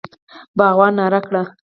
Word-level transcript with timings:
باغوان 0.57 0.93
ناره 0.99 1.19
کړه! 1.27 1.43